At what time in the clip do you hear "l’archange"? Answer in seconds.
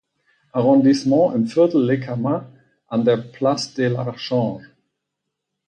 3.87-4.65